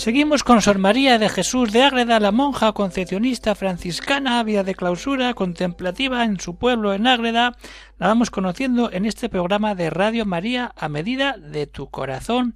[0.00, 5.34] Seguimos con Sor María de Jesús de Ágreda, la monja concepcionista franciscana, vida de clausura,
[5.34, 7.54] contemplativa en su pueblo en Ágreda.
[7.98, 12.54] La vamos conociendo en este programa de Radio María a medida de tu corazón.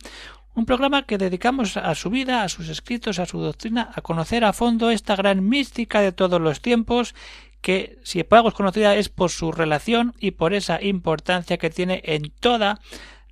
[0.54, 4.42] Un programa que dedicamos a su vida, a sus escritos, a su doctrina, a conocer
[4.42, 7.14] a fondo esta gran mística de todos los tiempos
[7.60, 12.00] que si algo es conocida es por su relación y por esa importancia que tiene
[12.04, 12.80] en toda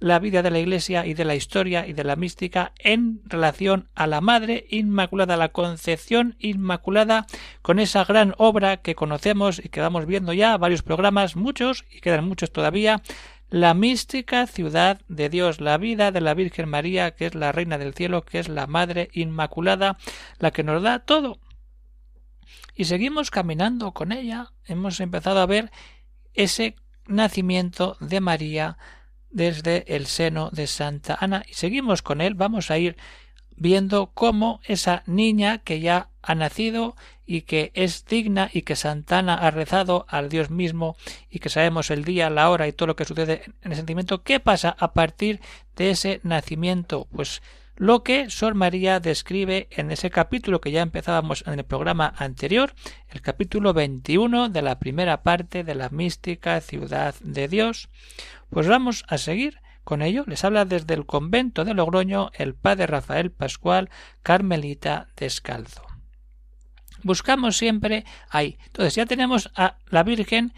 [0.02, 3.88] la vida de la Iglesia y de la historia y de la mística en relación
[3.94, 7.26] a la Madre Inmaculada, la Concepción Inmaculada,
[7.62, 12.00] con esa gran obra que conocemos y que vamos viendo ya varios programas, muchos y
[12.00, 13.00] quedan muchos todavía,
[13.48, 17.78] la mística ciudad de Dios, la vida de la Virgen María, que es la Reina
[17.78, 19.98] del Cielo, que es la Madre Inmaculada,
[20.40, 21.38] la que nos da todo.
[22.74, 25.70] Y seguimos caminando con ella, hemos empezado a ver
[26.34, 26.74] ese
[27.06, 28.78] nacimiento de María,
[29.32, 31.44] desde el seno de Santa Ana.
[31.48, 32.96] Y seguimos con él, vamos a ir
[33.56, 39.18] viendo cómo esa niña que ya ha nacido y que es digna y que Santa
[39.18, 40.96] Ana ha rezado al Dios mismo
[41.30, 44.22] y que sabemos el día, la hora y todo lo que sucede en el sentimiento,
[44.22, 45.40] ¿qué pasa a partir
[45.76, 47.06] de ese nacimiento?
[47.12, 47.42] Pues
[47.76, 52.74] lo que Sor María describe en ese capítulo que ya empezábamos en el programa anterior,
[53.08, 57.88] el capítulo 21 de la primera parte de la mística ciudad de Dios,
[58.50, 60.24] pues vamos a seguir con ello.
[60.26, 63.90] Les habla desde el convento de Logroño el padre Rafael Pascual,
[64.22, 65.82] Carmelita Descalzo.
[67.02, 68.58] Buscamos siempre ahí.
[68.66, 70.54] Entonces ya tenemos a la Virgen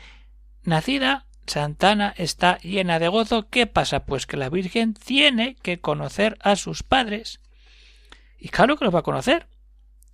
[0.63, 1.27] nacida.
[1.47, 3.49] Santana está llena de gozo.
[3.49, 4.05] ¿Qué pasa?
[4.07, 7.41] Pues que la Virgen tiene que conocer a sus padres.
[8.39, 9.49] Y claro que los va a conocer.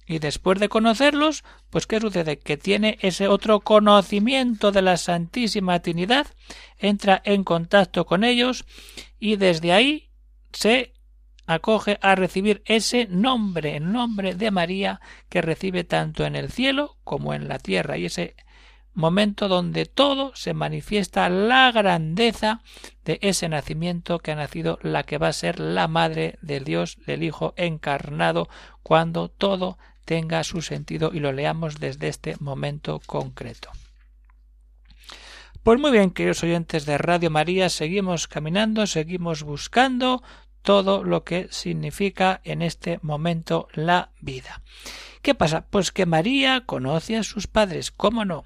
[0.07, 2.39] Y después de conocerlos, pues ¿qué sucede?
[2.39, 6.27] Que tiene ese otro conocimiento de la Santísima Trinidad,
[6.79, 8.65] entra en contacto con ellos
[9.21, 10.11] y desde ahí
[10.53, 10.95] se
[11.47, 16.97] acoge a recibir ese nombre, el nombre de María que recibe tanto en el cielo
[17.05, 18.35] como en la tierra y ese
[18.95, 22.63] momento donde todo se manifiesta la grandeza
[23.05, 26.99] de ese nacimiento que ha nacido la que va a ser la madre del Dios,
[27.07, 28.49] del Hijo encarnado,
[28.83, 33.71] cuando todo tenga su sentido y lo leamos desde este momento concreto.
[35.63, 40.23] Pues muy bien, queridos oyentes de Radio María, seguimos caminando, seguimos buscando
[40.63, 44.63] todo lo que significa en este momento la vida.
[45.23, 45.67] ¿Qué pasa?
[45.69, 48.45] Pues que María conoce a sus padres, ¿cómo no?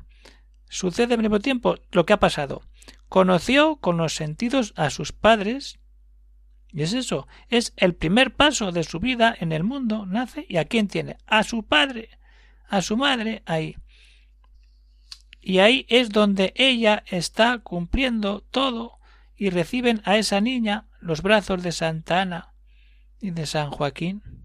[0.75, 2.61] Sucede al mismo tiempo lo que ha pasado.
[3.09, 5.79] Conoció con los sentidos a sus padres,
[6.73, 10.57] y es eso, es el primer paso de su vida en el mundo, nace y
[10.57, 12.09] a quién tiene, a su padre,
[12.69, 13.77] a su madre ahí.
[15.41, 18.99] Y ahí es donde ella está cumpliendo todo
[19.37, 22.53] y reciben a esa niña los brazos de Santa Ana
[23.21, 24.44] y de San Joaquín.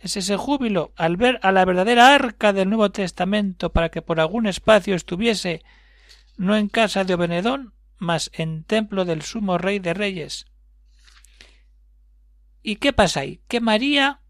[0.00, 4.18] Es ese júbilo al ver a la verdadera arca del Nuevo Testamento para que por
[4.18, 5.62] algún espacio estuviese
[6.36, 10.46] no en casa de Obenedón, mas en templo del sumo rey de reyes,
[12.62, 13.40] ¿Y qué pasa ahí?
[13.48, 14.20] Que María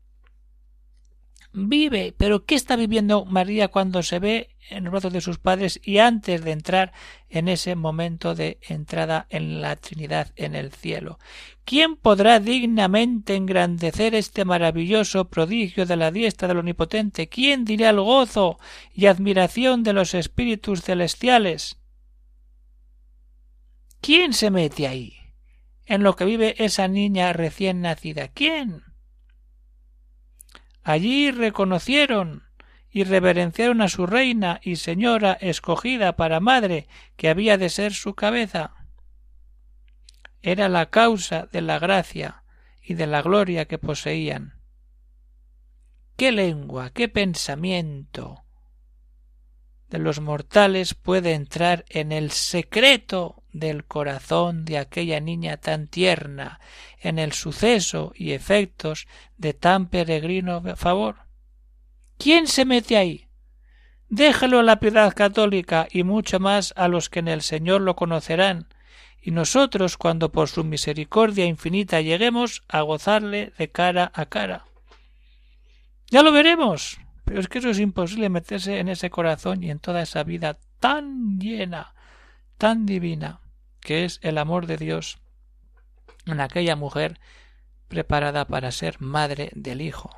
[1.53, 5.81] vive, pero ¿qué está viviendo María cuando se ve en los brazos de sus padres
[5.83, 6.93] y antes de entrar
[7.29, 11.19] en ese momento de entrada en la Trinidad en el cielo?
[11.65, 17.29] ¿Quién podrá dignamente engrandecer este maravilloso prodigio de la diestra del Omnipotente?
[17.29, 18.59] ¿Quién dirá el gozo
[18.93, 21.79] y admiración de los espíritus celestiales?
[24.01, 25.21] ¿Quién se mete ahí?
[25.91, 28.29] en lo que vive esa niña recién nacida.
[28.29, 28.85] ¿Quién?
[30.83, 32.45] Allí reconocieron
[32.91, 38.15] y reverenciaron a su reina y señora escogida para madre que había de ser su
[38.15, 38.75] cabeza.
[40.43, 42.43] Era la causa de la gracia
[42.83, 44.55] y de la gloria que poseían.
[46.17, 48.45] ¿Qué lengua, qué pensamiento
[49.91, 56.61] de los mortales puede entrar en el secreto del corazón de aquella niña tan tierna
[56.99, 59.07] en el suceso y efectos
[59.37, 61.17] de tan peregrino favor?
[62.19, 63.29] ¿Quién se mete ahí?
[64.09, 67.97] Déjelo a la piedad católica y mucho más a los que en el Señor lo
[67.97, 68.67] conocerán,
[69.23, 74.65] y nosotros cuando por su misericordia infinita lleguemos a gozarle de cara a cara.
[76.11, 76.99] Ya lo veremos.
[77.31, 80.59] Pero es que eso es imposible meterse en ese corazón y en toda esa vida
[80.81, 81.95] tan llena,
[82.61, 83.41] tan divina.
[83.81, 85.19] que es el amor de Dios
[86.27, 87.19] en aquella mujer
[87.89, 90.11] preparada para ser madre del Hijo.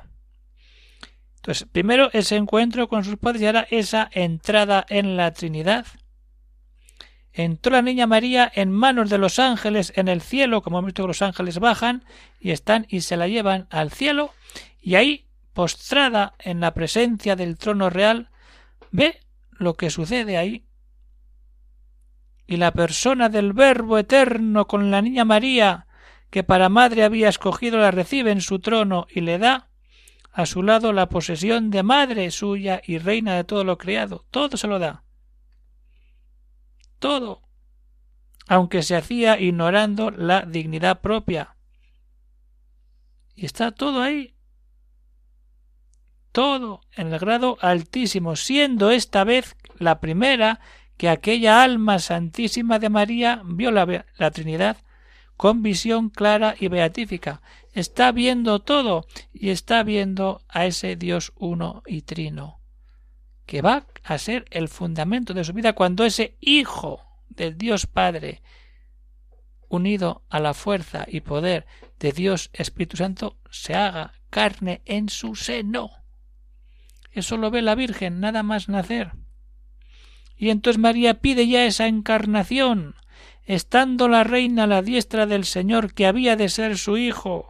[1.37, 5.87] Entonces, primero ese encuentro con sus padres y ahora esa entrada en la Trinidad.
[7.31, 11.03] Entró la niña María en manos de los ángeles en el cielo, como hemos visto
[11.03, 12.03] que los ángeles bajan
[12.41, 14.33] y están y se la llevan al cielo,
[14.81, 18.29] y ahí, postrada en la presencia del trono real,
[18.91, 20.65] ve lo que sucede ahí.
[22.45, 25.87] Y la persona del Verbo eterno con la niña María,
[26.29, 29.69] que para madre había escogido, la recibe en su trono y le da
[30.33, 34.25] a su lado la posesión de madre suya y reina de todo lo creado.
[34.31, 35.03] Todo se lo da.
[36.97, 37.43] Todo.
[38.47, 41.55] Aunque se hacía ignorando la dignidad propia.
[43.35, 44.35] Y está todo ahí.
[46.31, 50.59] Todo en el grado altísimo, siendo esta vez la primera
[51.03, 54.77] que aquella alma santísima de María vio la, la Trinidad
[55.35, 57.41] con visión clara y beatífica.
[57.73, 62.61] Está viendo todo y está viendo a ese Dios uno y trino,
[63.45, 68.41] que va a ser el fundamento de su vida cuando ese Hijo del Dios Padre,
[69.67, 71.65] unido a la fuerza y poder
[71.99, 75.89] de Dios Espíritu Santo, se haga carne en su seno.
[77.11, 79.11] Eso lo ve la Virgen nada más nacer.
[80.43, 82.95] Y entonces María pide ya esa encarnación,
[83.45, 87.47] estando la reina a la diestra del Señor que había de ser su hijo.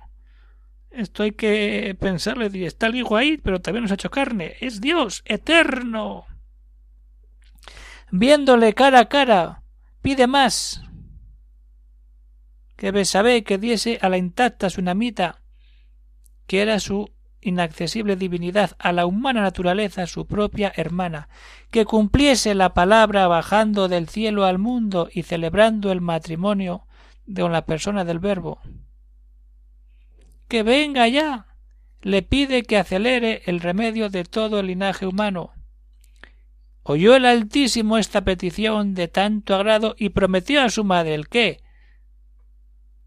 [0.91, 4.57] Esto hay que pensarle, está el hijo ahí, pero también nos ha hecho carne.
[4.61, 6.27] Es Dios, eterno.
[8.11, 9.63] Viéndole cara a cara,
[10.03, 10.83] pide más.
[12.75, 15.41] Que Besabé que diese a la intacta Sunamita,
[16.45, 17.11] que era su
[17.43, 21.29] inaccesible divinidad, a la humana naturaleza su propia hermana,
[21.71, 26.87] que cumpliese la palabra bajando del cielo al mundo y celebrando el matrimonio
[27.25, 28.59] de la persona del Verbo.
[30.47, 31.47] Que venga ya.
[32.01, 35.51] Le pide que acelere el remedio de todo el linaje humano.
[36.83, 41.63] Oyó el Altísimo esta petición de tanto agrado y prometió a su madre el qué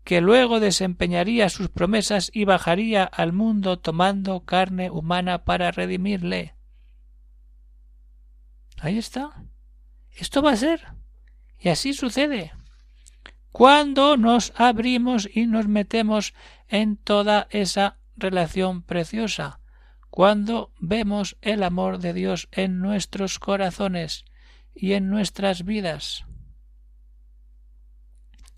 [0.07, 6.55] que luego desempeñaría sus promesas y bajaría al mundo tomando carne humana para redimirle.
[8.79, 9.43] Ahí está.
[10.13, 10.87] Esto va a ser.
[11.59, 12.53] Y así sucede.
[13.51, 16.35] Cuando nos abrimos y nos metemos
[16.69, 19.59] en toda esa relación preciosa,
[20.09, 24.25] cuando vemos el amor de Dios en nuestros corazones
[24.73, 26.26] y en nuestras vidas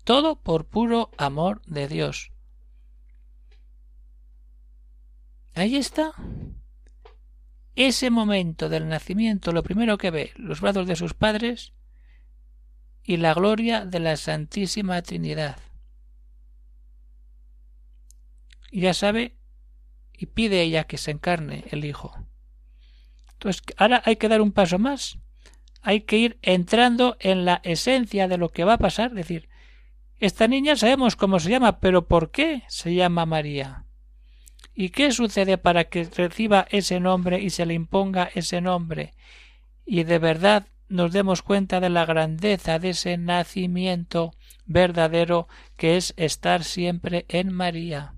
[0.09, 2.31] todo por puro amor de Dios.
[5.53, 6.13] Ahí está.
[7.75, 11.73] Ese momento del nacimiento, lo primero que ve, los brazos de sus padres
[13.03, 15.59] y la gloria de la Santísima Trinidad.
[18.71, 19.37] Ya sabe
[20.11, 22.15] y pide ella que se encarne el Hijo.
[23.33, 25.19] Entonces, ahora hay que dar un paso más.
[25.83, 29.48] Hay que ir entrando en la esencia de lo que va a pasar, es decir,
[30.19, 33.85] esta niña sabemos cómo se llama, pero ¿por qué se llama María?
[34.73, 39.13] ¿Y qué sucede para que reciba ese nombre y se le imponga ese nombre?
[39.85, 44.33] Y de verdad nos demos cuenta de la grandeza de ese nacimiento
[44.65, 45.47] verdadero
[45.77, 48.15] que es estar siempre en María.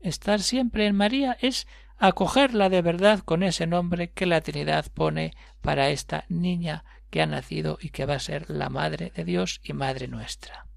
[0.00, 5.34] Estar siempre en María es acogerla de verdad con ese nombre que la Trinidad pone
[5.60, 9.60] para esta niña que ha nacido y que va a ser la Madre de Dios
[9.64, 10.67] y Madre nuestra.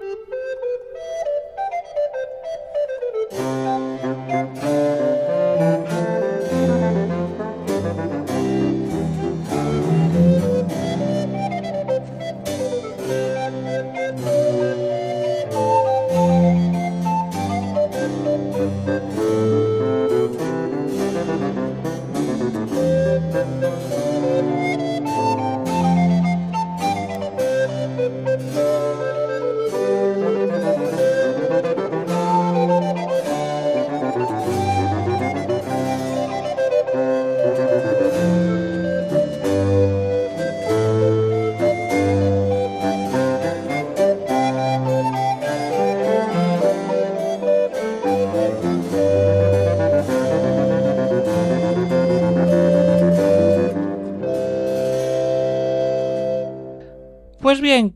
[0.00, 0.16] Pues
[4.26, 4.79] bien,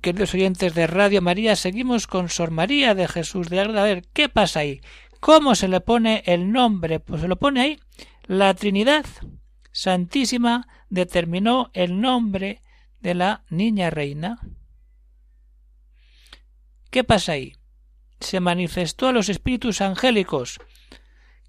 [0.04, 3.80] queridos oyentes de Radio María, seguimos con Sor María de Jesús de Ágreda.
[3.80, 4.82] A ver, ¿qué pasa ahí?
[5.18, 7.00] ¿Cómo se le pone el nombre?
[7.00, 7.80] Pues se lo pone ahí.
[8.26, 9.06] La Trinidad
[9.72, 12.60] Santísima determinó el nombre
[13.00, 14.40] de la niña reina.
[16.90, 17.54] ¿Qué pasa ahí?
[18.20, 20.60] Se manifestó a los espíritus angélicos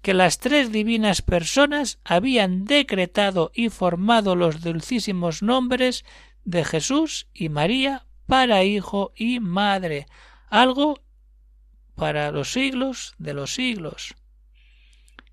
[0.00, 6.06] que las tres divinas personas habían decretado y formado los dulcísimos nombres
[6.44, 10.06] de Jesús y María para hijo y madre,
[10.48, 11.00] algo
[11.94, 14.14] para los siglos de los siglos.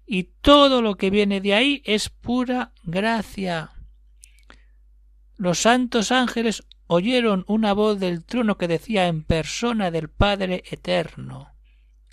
[0.05, 3.71] Y todo lo que viene de ahí es pura gracia.
[5.37, 11.49] Los santos ángeles oyeron una voz del trono que decía en persona del Padre Eterno.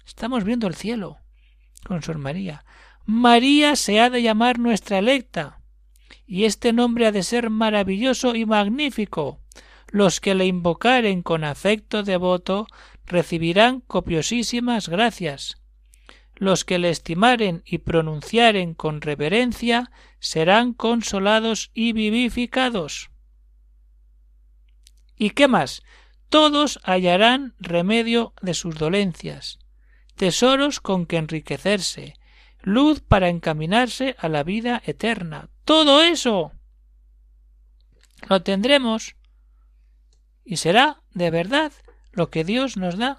[0.07, 1.19] Estamos viendo el cielo
[1.85, 2.65] con Sor María.
[3.05, 5.61] María se ha de llamar nuestra electa,
[6.27, 9.41] y este nombre ha de ser maravilloso y magnífico.
[9.91, 12.69] Los que le invocaren con afecto devoto
[13.07, 15.61] recibirán copiosísimas gracias.
[16.37, 23.11] Los que le estimaren y pronunciaren con reverencia serán consolados y vivificados.
[25.17, 25.83] ¿Y qué más?
[26.29, 29.59] Todos hallarán remedio de sus dolencias,
[30.15, 32.15] tesoros con que enriquecerse,
[32.63, 35.51] luz para encaminarse a la vida eterna.
[35.65, 36.53] Todo eso
[38.29, 39.17] lo tendremos
[40.45, 41.73] y será de verdad
[42.13, 43.19] lo que Dios nos da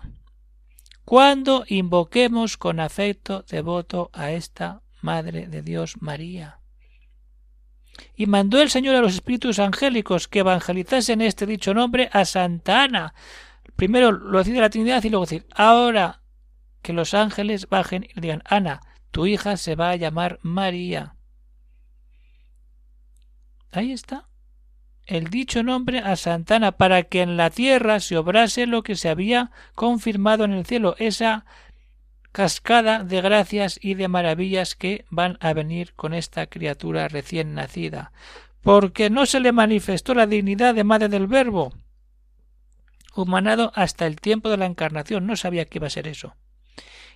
[1.05, 6.59] cuando invoquemos con afecto devoto a esta Madre de Dios María.
[8.15, 12.83] Y mandó el Señor a los espíritus angélicos que evangelizasen este dicho nombre a Santa
[12.83, 13.13] Ana.
[13.75, 16.21] Primero lo decide la Trinidad y luego decir, ahora
[16.81, 21.15] que los ángeles bajen y digan, Ana, tu hija se va a llamar María.
[23.71, 24.30] Ahí está
[25.05, 29.09] el dicho nombre a Santana para que en la tierra se obrase lo que se
[29.09, 31.45] había confirmado en el cielo, esa
[32.31, 38.11] cascada de gracias y de maravillas que van a venir con esta criatura recién nacida,
[38.61, 41.73] porque no se le manifestó la dignidad de madre del Verbo,
[43.15, 46.35] humanado hasta el tiempo de la encarnación, no sabía que iba a ser eso.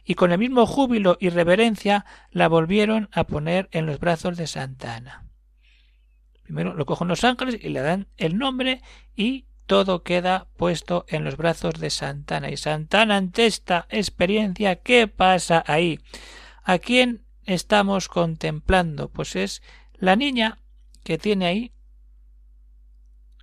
[0.04, 4.46] Y con el mismo júbilo y reverencia la volvieron a poner en los brazos de
[4.46, 5.25] Santa Ana.
[6.46, 8.82] Primero lo cogen los ángeles y le dan el nombre
[9.16, 12.52] y todo queda puesto en los brazos de Santana.
[12.52, 16.00] Y Santana ante esta experiencia, ¿qué pasa ahí?
[16.64, 19.10] ¿A quién estamos contemplando?
[19.10, 20.60] Pues es la niña
[21.04, 21.72] que tiene ahí.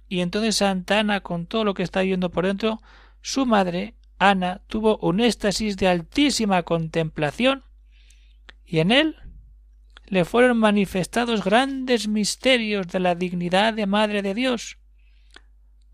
[0.08, 2.80] Y entonces Santana, con todo lo que está viendo por dentro,
[3.20, 7.64] su madre, Ana, tuvo un éxtasis de altísima contemplación
[8.64, 9.16] y en él
[10.12, 14.76] le fueron manifestados grandes misterios de la dignidad de Madre de Dios,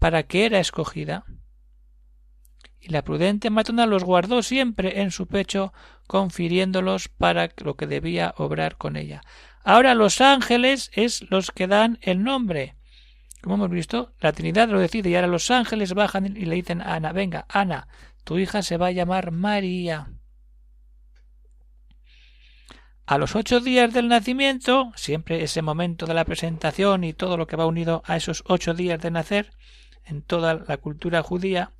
[0.00, 1.24] para que era escogida.
[2.80, 5.72] Y la prudente matrona los guardó siempre en su pecho,
[6.08, 9.20] confiriéndolos para lo que debía obrar con ella.
[9.62, 12.74] Ahora los ángeles es los que dan el nombre.
[13.40, 16.80] Como hemos visto, la Trinidad lo decide y ahora los ángeles bajan y le dicen
[16.80, 17.86] a Ana, venga, Ana,
[18.24, 20.08] tu hija se va a llamar María.
[23.08, 27.46] A los ocho días del nacimiento, siempre ese momento de la presentación y todo lo
[27.46, 29.50] que va unido a esos ocho días de nacer
[30.04, 31.72] en toda la cultura judía,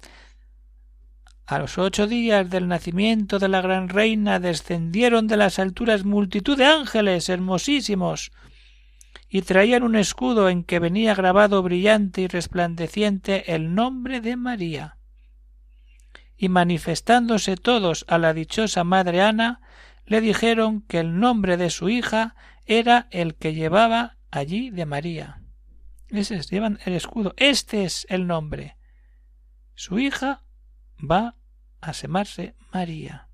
[1.44, 6.56] a los ocho días del nacimiento de la gran reina descendieron de las alturas multitud
[6.56, 8.32] de ángeles hermosísimos
[9.28, 14.96] y traían un escudo en que venía grabado brillante y resplandeciente el nombre de María.
[16.38, 19.60] Y manifestándose todos a la dichosa madre Ana,
[20.08, 22.34] le dijeron que el nombre de su hija
[22.64, 25.42] era el que llevaba allí de María.
[26.08, 27.34] Ese es, llevan el escudo.
[27.36, 28.76] Este es el nombre.
[29.74, 30.42] Su hija
[30.98, 31.36] va
[31.82, 33.28] a llamarse María.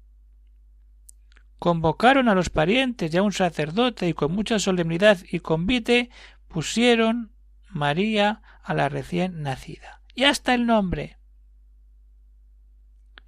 [1.61, 6.11] Convocaron a los parientes y a un sacerdote y con mucha solemnidad y convite
[6.49, 7.33] pusieron
[7.71, 10.03] María a la recién nacida.
[10.15, 11.19] Y hasta el nombre.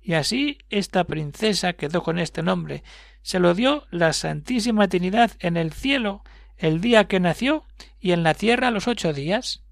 [0.06, 2.84] Y así esta princesa quedó con este nombre.
[3.22, 6.22] Se lo dio la Santísima Trinidad en el cielo
[6.56, 7.64] el día que nació
[7.98, 9.64] y en la tierra los ocho días.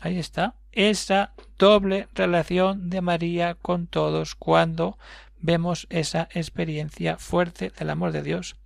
[0.00, 4.98] Ahí está, esa doble relación de María con todos cuando
[5.38, 8.56] vemos esa experiencia fuerte del amor de Dios.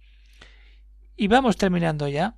[1.14, 2.36] Y vamos terminando ya.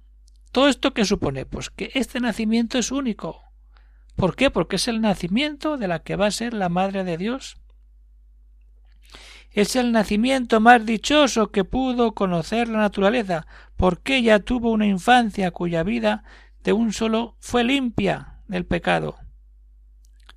[0.51, 1.47] ¿Todo esto qué supone?
[1.47, 3.41] Pues que este nacimiento es único.
[4.17, 4.51] ¿Por qué?
[4.51, 7.57] Porque es el nacimiento de la que va a ser la Madre de Dios.
[9.51, 15.51] Es el nacimiento más dichoso que pudo conocer la naturaleza, porque ella tuvo una infancia
[15.51, 16.25] cuya vida
[16.63, 19.17] de un solo fue limpia del pecado,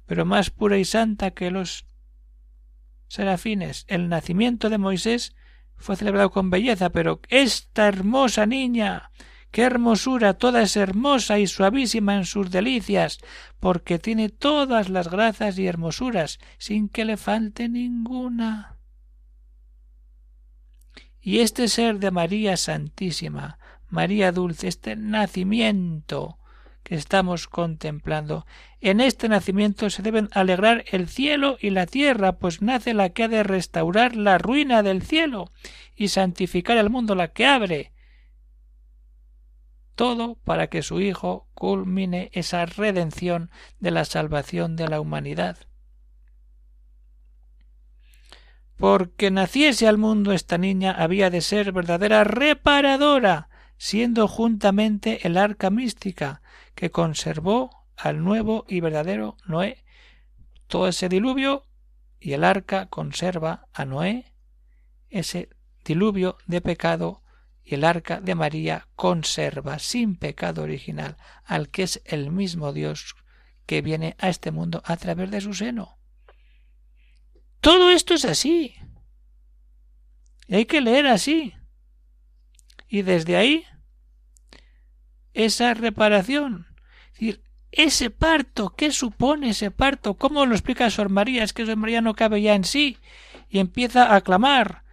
[0.05, 1.85] pero más pura y santa que los
[3.07, 3.85] serafines.
[3.87, 5.35] El nacimiento de Moisés
[5.77, 9.11] fue celebrado con belleza, pero esta hermosa niña
[9.55, 13.19] qué hermosura, toda es hermosa y suavísima en sus delicias,
[13.61, 18.75] porque tiene todas las grazas y hermosuras, sin que le falte ninguna.
[21.21, 23.57] Y este ser de María Santísima,
[23.87, 26.37] María Dulce, este nacimiento
[26.83, 28.45] que estamos contemplando,
[28.81, 33.23] en este nacimiento se deben alegrar el cielo y la tierra, pues nace la que
[33.23, 35.49] ha de restaurar la ruina del cielo
[35.95, 37.94] y santificar el mundo, la que abre
[39.95, 43.49] todo para que su Hijo culmine esa redención
[43.79, 45.57] de la salvación de la humanidad.
[48.77, 55.69] Porque naciese al mundo esta niña había de ser verdadera reparadora, siendo juntamente el arca
[55.69, 56.41] mística
[56.75, 59.83] que conservó al nuevo y verdadero Noé.
[60.67, 61.63] Todo ese diluvio
[62.19, 64.33] y el arca conserva a Noé,
[65.09, 65.49] ese
[65.85, 67.21] diluvio de pecado
[67.65, 73.15] y el arca de María conserva sin pecado original al que es el mismo Dios
[73.65, 75.97] que viene a este mundo a través de su seno.
[77.61, 78.75] Todo esto es así.
[80.47, 81.55] Y hay que leer así.
[82.87, 83.65] Y desde ahí,
[85.33, 86.67] esa reparación.
[87.07, 90.13] Es decir, ese parto, ¿qué supone ese parto?
[90.13, 91.43] ¿Cómo lo explica Sor María?
[91.43, 92.99] Es que Sor María no cabe ya en sí
[93.49, 94.83] y empieza a clamar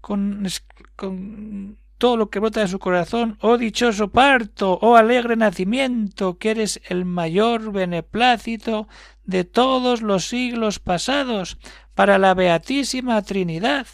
[0.00, 0.48] con,
[0.96, 6.50] con todo lo que brota de su corazón, oh dichoso parto, oh alegre nacimiento, que
[6.50, 8.88] eres el mayor beneplácito
[9.22, 11.58] de todos los siglos pasados
[11.94, 13.86] para la Beatísima Trinidad.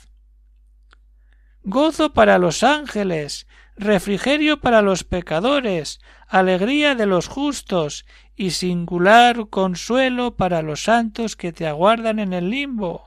[1.65, 3.47] Gozo para los ángeles,
[3.77, 11.53] refrigerio para los pecadores, alegría de los justos y singular consuelo para los santos que
[11.53, 13.07] te aguardan en el limbo.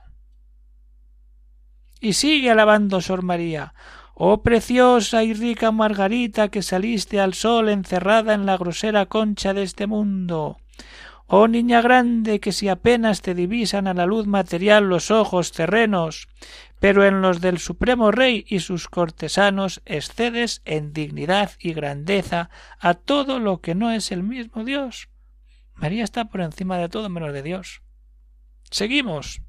[2.00, 3.74] Y sigue alabando Sor María.
[4.24, 9.64] Oh preciosa y rica Margarita que saliste al sol encerrada en la grosera concha de
[9.64, 10.60] este mundo.
[11.26, 16.28] Oh niña grande que si apenas te divisan a la luz material los ojos terrenos,
[16.80, 22.94] pero en los del Supremo Rey y sus cortesanos excedes en dignidad y grandeza a
[22.94, 25.10] todo lo que no es el mismo Dios.
[25.74, 27.82] María está por encima de todo menos de Dios.
[28.70, 29.42] Seguimos.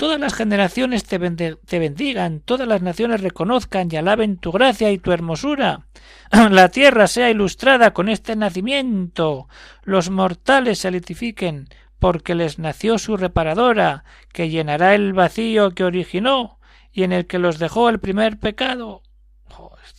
[0.00, 5.12] Todas las generaciones te, bendigan, todas las naciones reconozcan y alaben tu gracia y tu
[5.12, 5.88] hermosura.
[6.50, 9.46] La tierra sea ilustrada con este nacimiento,
[9.82, 16.58] los mortales se litifiquen, porque les nació su reparadora, que llenará el vacío que originó
[16.90, 19.02] y en el que los dejó el primer pecado.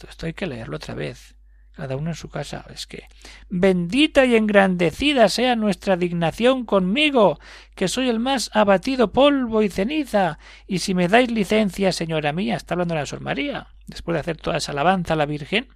[0.09, 1.35] esto hay que leerlo otra vez
[1.73, 2.65] cada uno en su casa.
[2.73, 3.03] Es que
[3.49, 7.39] bendita y engrandecida sea nuestra dignación conmigo,
[7.75, 12.55] que soy el más abatido polvo y ceniza, y si me dais licencia, señora mía,
[12.55, 15.69] está hablando la Sor María, después de hacer toda esa alabanza a la Virgen,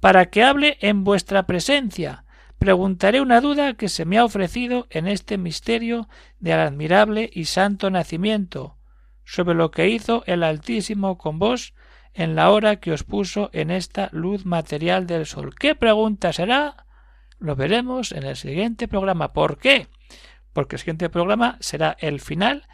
[0.00, 2.24] para que hable en vuestra presencia.
[2.58, 7.90] Preguntaré una duda que se me ha ofrecido en este misterio del admirable y santo
[7.90, 8.76] nacimiento,
[9.24, 11.74] sobre lo que hizo el Altísimo con vos
[12.14, 15.54] en la hora que os puso en esta luz material del sol.
[15.54, 16.86] ¿Qué pregunta será?
[17.38, 19.32] Lo veremos en el siguiente programa.
[19.32, 19.88] ¿Por qué?
[20.52, 22.66] Porque el siguiente programa será el final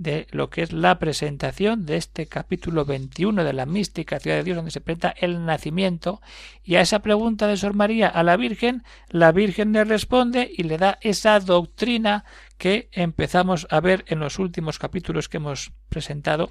[0.00, 4.44] de lo que es la presentación de este capítulo 21 de la mística ciudad de
[4.44, 6.22] Dios, donde se presenta el nacimiento,
[6.64, 10.62] y a esa pregunta de Sor María a la Virgen, la Virgen le responde y
[10.62, 12.24] le da esa doctrina
[12.56, 16.50] que empezamos a ver en los últimos capítulos que hemos presentado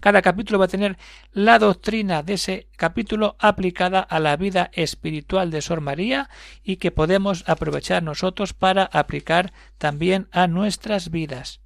[0.00, 0.98] cada capítulo va a tener
[1.32, 6.28] la doctrina de ese capítulo aplicada a la vida espiritual de Sor María
[6.62, 11.60] y que podemos aprovechar nosotros para aplicar también a nuestras vidas.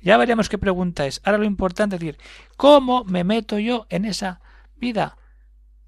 [0.00, 1.20] Ya veremos qué pregunta es.
[1.24, 2.18] Ahora lo importante es decir,
[2.56, 4.40] ¿cómo me meto yo en esa
[4.76, 5.16] vida?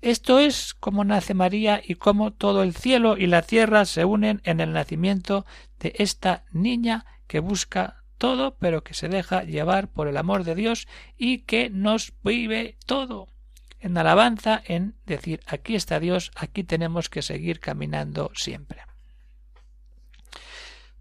[0.01, 4.41] Esto es cómo nace María y cómo todo el cielo y la tierra se unen
[4.45, 5.47] en el nacimiento
[5.81, 10.55] de esta niña que busca todo, pero que se deja llevar por el amor de
[10.55, 13.29] Dios y que nos vive todo.
[13.81, 18.81] En alabanza, en decir, aquí está Dios, aquí tenemos que seguir caminando siempre.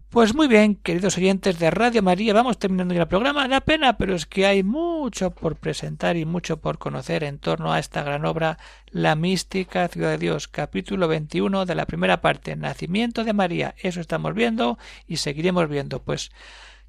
[0.10, 3.48] Pues muy bien, queridos oyentes de Radio María, vamos terminando el programa.
[3.48, 7.72] Da pena, pero es que hay mucho por presentar y mucho por conocer en torno
[7.72, 8.58] a esta gran obra,
[8.92, 13.76] La mística ciudad de Dios, capítulo 21 de la primera parte, Nacimiento de María.
[13.78, 16.04] Eso estamos viendo y seguiremos viendo.
[16.04, 16.32] Pues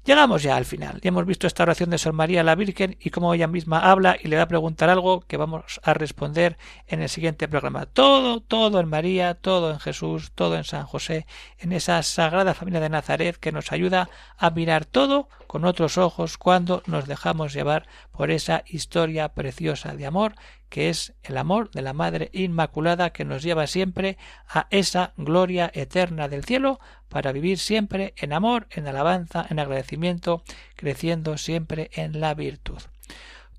[0.05, 1.01] Llegamos ya al final.
[1.01, 4.15] Ya hemos visto esta oración de Sor María la Virgen y cómo ella misma habla
[4.21, 7.87] y le va a preguntar algo que vamos a responder en el siguiente programa.
[7.87, 11.25] Todo, todo en María, todo en Jesús, todo en San José,
[11.57, 16.37] en esa sagrada familia de Nazaret que nos ayuda a mirar todo con otros ojos
[16.37, 20.35] cuando nos dejamos llevar por esa historia preciosa de amor
[20.75, 25.71] que es el amor de la Madre Inmaculada que nos lleva siempre a esa gloria
[25.73, 30.43] eterna del cielo para vivir siempre en amor, en alabanza, en agradecimiento,
[30.75, 32.79] creciendo siempre en la virtud.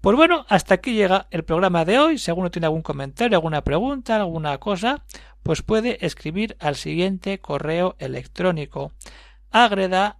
[0.02, 2.18] Pues bueno, hasta aquí llega el programa de hoy.
[2.18, 5.06] Si alguno tiene algún comentario, alguna pregunta, alguna cosa,
[5.42, 8.92] pues puede escribir al siguiente correo electrónico
[9.50, 10.18] agreda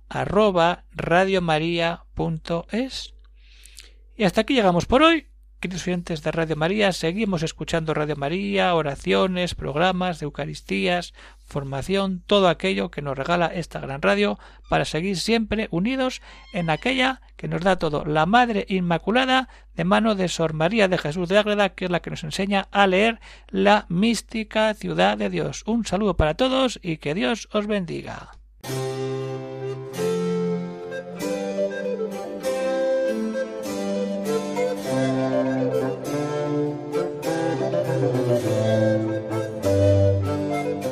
[4.17, 5.27] Y hasta aquí llegamos por hoy.
[5.67, 11.13] Queridos de Radio María, seguimos escuchando Radio María, oraciones, programas de Eucaristías,
[11.45, 17.21] formación, todo aquello que nos regala esta gran radio para seguir siempre unidos en aquella
[17.37, 21.39] que nos da todo, la Madre Inmaculada de mano de Sor María de Jesús de
[21.39, 25.65] Ágreda, que es la que nos enseña a leer la mística ciudad de Dios.
[25.67, 28.31] Un saludo para todos y que Dios os bendiga.